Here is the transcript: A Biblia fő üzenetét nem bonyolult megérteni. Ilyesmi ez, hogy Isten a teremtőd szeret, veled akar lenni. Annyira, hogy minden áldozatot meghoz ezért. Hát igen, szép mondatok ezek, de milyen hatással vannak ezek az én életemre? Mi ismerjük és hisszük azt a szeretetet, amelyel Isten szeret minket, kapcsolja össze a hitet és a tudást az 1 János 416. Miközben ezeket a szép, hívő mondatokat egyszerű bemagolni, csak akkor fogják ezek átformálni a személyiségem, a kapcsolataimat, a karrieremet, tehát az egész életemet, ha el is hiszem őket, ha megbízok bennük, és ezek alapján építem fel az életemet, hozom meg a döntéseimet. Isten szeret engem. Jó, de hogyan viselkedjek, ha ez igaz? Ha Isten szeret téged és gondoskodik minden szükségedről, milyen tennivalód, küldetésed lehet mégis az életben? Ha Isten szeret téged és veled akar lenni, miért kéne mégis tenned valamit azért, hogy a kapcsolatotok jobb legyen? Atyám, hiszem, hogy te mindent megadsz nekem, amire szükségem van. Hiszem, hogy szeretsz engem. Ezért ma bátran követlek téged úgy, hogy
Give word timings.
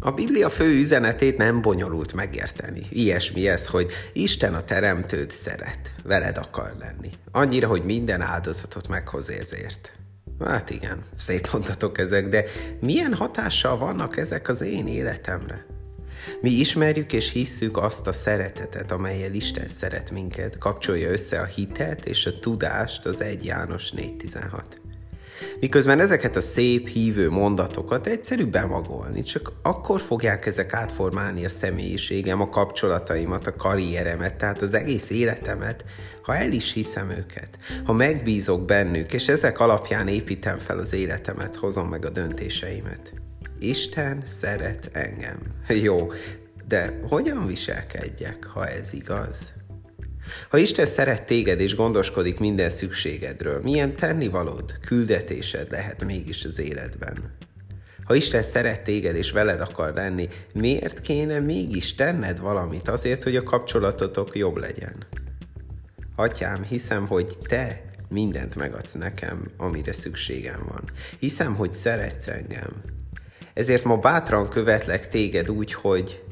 A 0.00 0.10
Biblia 0.10 0.48
fő 0.48 0.78
üzenetét 0.78 1.36
nem 1.36 1.62
bonyolult 1.62 2.12
megérteni. 2.12 2.86
Ilyesmi 2.90 3.48
ez, 3.48 3.66
hogy 3.66 3.90
Isten 4.12 4.54
a 4.54 4.64
teremtőd 4.64 5.30
szeret, 5.30 5.94
veled 6.04 6.36
akar 6.36 6.74
lenni. 6.78 7.10
Annyira, 7.32 7.68
hogy 7.68 7.84
minden 7.84 8.20
áldozatot 8.20 8.88
meghoz 8.88 9.30
ezért. 9.30 9.92
Hát 10.44 10.70
igen, 10.70 11.04
szép 11.16 11.48
mondatok 11.52 11.98
ezek, 11.98 12.28
de 12.28 12.44
milyen 12.80 13.14
hatással 13.14 13.78
vannak 13.78 14.16
ezek 14.16 14.48
az 14.48 14.60
én 14.60 14.86
életemre? 14.86 15.66
Mi 16.40 16.50
ismerjük 16.50 17.12
és 17.12 17.30
hisszük 17.32 17.76
azt 17.76 18.06
a 18.06 18.12
szeretetet, 18.12 18.92
amelyel 18.92 19.34
Isten 19.34 19.68
szeret 19.68 20.10
minket, 20.10 20.58
kapcsolja 20.58 21.10
össze 21.10 21.40
a 21.40 21.44
hitet 21.44 22.06
és 22.06 22.26
a 22.26 22.38
tudást 22.38 23.06
az 23.06 23.20
1 23.20 23.44
János 23.44 23.90
416. 23.90 24.80
Miközben 25.60 26.00
ezeket 26.00 26.36
a 26.36 26.40
szép, 26.40 26.88
hívő 26.88 27.30
mondatokat 27.30 28.06
egyszerű 28.06 28.46
bemagolni, 28.46 29.22
csak 29.22 29.52
akkor 29.62 30.00
fogják 30.00 30.46
ezek 30.46 30.72
átformálni 30.72 31.44
a 31.44 31.48
személyiségem, 31.48 32.40
a 32.40 32.48
kapcsolataimat, 32.48 33.46
a 33.46 33.54
karrieremet, 33.54 34.34
tehát 34.34 34.62
az 34.62 34.74
egész 34.74 35.10
életemet, 35.10 35.84
ha 36.22 36.36
el 36.36 36.52
is 36.52 36.72
hiszem 36.72 37.10
őket, 37.10 37.58
ha 37.84 37.92
megbízok 37.92 38.64
bennük, 38.64 39.12
és 39.12 39.28
ezek 39.28 39.60
alapján 39.60 40.08
építem 40.08 40.58
fel 40.58 40.78
az 40.78 40.92
életemet, 40.92 41.56
hozom 41.56 41.88
meg 41.88 42.04
a 42.04 42.10
döntéseimet. 42.10 43.12
Isten 43.58 44.22
szeret 44.26 44.88
engem. 44.92 45.38
Jó, 45.68 46.12
de 46.68 47.00
hogyan 47.08 47.46
viselkedjek, 47.46 48.46
ha 48.46 48.66
ez 48.66 48.92
igaz? 48.92 49.52
Ha 50.48 50.58
Isten 50.58 50.86
szeret 50.86 51.26
téged 51.26 51.60
és 51.60 51.74
gondoskodik 51.74 52.38
minden 52.38 52.70
szükségedről, 52.70 53.60
milyen 53.62 53.96
tennivalód, 53.96 54.78
küldetésed 54.80 55.70
lehet 55.70 56.04
mégis 56.04 56.44
az 56.44 56.60
életben? 56.60 57.36
Ha 58.04 58.14
Isten 58.14 58.42
szeret 58.42 58.80
téged 58.80 59.16
és 59.16 59.30
veled 59.30 59.60
akar 59.60 59.94
lenni, 59.94 60.28
miért 60.54 61.00
kéne 61.00 61.38
mégis 61.38 61.94
tenned 61.94 62.38
valamit 62.38 62.88
azért, 62.88 63.22
hogy 63.22 63.36
a 63.36 63.42
kapcsolatotok 63.42 64.36
jobb 64.36 64.56
legyen? 64.56 65.06
Atyám, 66.16 66.62
hiszem, 66.62 67.06
hogy 67.06 67.36
te 67.48 67.82
mindent 68.08 68.56
megadsz 68.56 68.92
nekem, 68.92 69.50
amire 69.56 69.92
szükségem 69.92 70.66
van. 70.68 70.82
Hiszem, 71.18 71.54
hogy 71.54 71.72
szeretsz 71.72 72.28
engem. 72.28 72.82
Ezért 73.54 73.84
ma 73.84 73.96
bátran 73.96 74.48
követlek 74.48 75.08
téged 75.08 75.50
úgy, 75.50 75.72
hogy 75.72 76.22